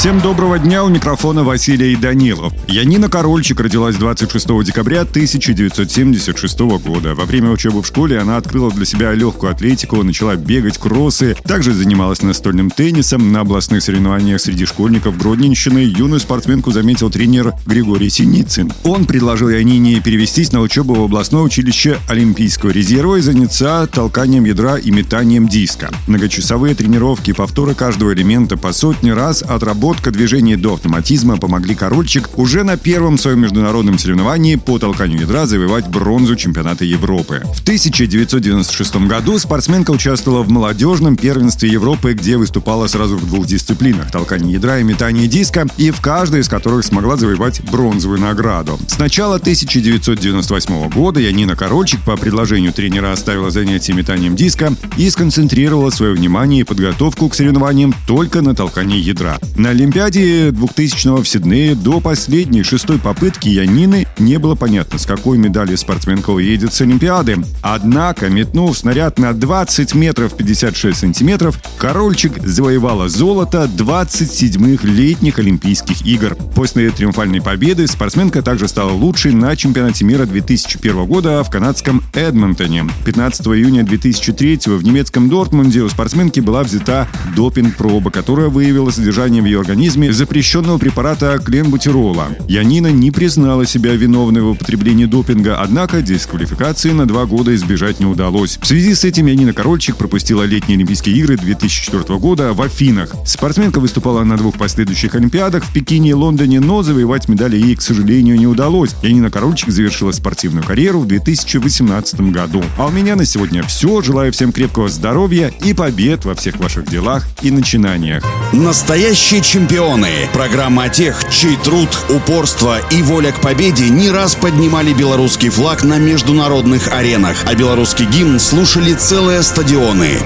[0.00, 2.54] Всем доброго дня, у микрофона Василий Данилов.
[2.66, 7.14] Янина Корольчик родилась 26 декабря 1976 года.
[7.14, 11.74] Во время учебы в школе она открыла для себя легкую атлетику, начала бегать кроссы, также
[11.74, 13.30] занималась настольным теннисом.
[13.30, 18.72] На областных соревнованиях среди школьников Гродненщины юную спортсменку заметил тренер Григорий Синицын.
[18.84, 24.78] Он предложил Янине перевестись на учебу в областное училище Олимпийского резерва и заняться толканием ядра
[24.78, 25.90] и метанием диска.
[26.06, 32.38] Многочасовые тренировки, повторы каждого элемента по сотни раз отработали Отработка движения до автоматизма помогли Корольчик
[32.38, 37.42] уже на первом своем международном соревновании по толканию ядра завоевать бронзу чемпионата Европы.
[37.52, 44.10] В 1996 году спортсменка участвовала в молодежном первенстве Европы, где выступала сразу в двух дисциплинах–
[44.12, 48.78] толкание ядра и метание диска, и в каждой из которых смогла завоевать бронзовую награду.
[48.86, 55.90] С начала 1998 года Янина Корольчик по предложению тренера оставила занятия метанием диска и сконцентрировала
[55.90, 59.40] свое внимание и подготовку к соревнованиям только на толкании ядра.
[59.56, 65.38] На Олимпиаде 2000-го в Сиднее до последней шестой попытки Янины не было понятно, с какой
[65.38, 67.38] медали спортсменка уедет с Олимпиады.
[67.62, 76.36] Однако, метнув снаряд на 20 метров 56 сантиметров, Корольчик завоевала золото 27-х летних Олимпийских игр.
[76.54, 82.84] После триумфальной победы спортсменка также стала лучшей на чемпионате мира 2001 года в канадском Эдмонтоне.
[83.06, 89.46] 15 июня 2003 в немецком Дортмунде у спортсменки была взята допинг-проба, которая выявила содержание в
[89.46, 92.28] ее организме запрещенного препарата кленбутирола.
[92.48, 98.06] Янина не признала себя виновной в употреблении допинга, однако дисквалификации на два года избежать не
[98.06, 98.58] удалось.
[98.60, 103.14] В связи с этим Янина Корольчик пропустила летние Олимпийские игры 2004 года в Афинах.
[103.26, 107.82] Спортсменка выступала на двух последующих Олимпиадах в Пекине и Лондоне, но завоевать медали ей, к
[107.82, 108.90] сожалению, не удалось.
[109.02, 112.62] Янина Корольчик завершила спортивную карьеру в 2018 году.
[112.76, 114.00] А у меня на сегодня все.
[114.02, 118.24] Желаю всем крепкого здоровья и побед во всех ваших делах и начинаниях.
[118.52, 120.30] Настоящие чемпионы.
[120.32, 125.98] Программа тех, чей труд, упорство и воля к победе не раз поднимали белорусский флаг на
[125.98, 130.20] международных аренах, а белорусский гимн слушали целые стадионы.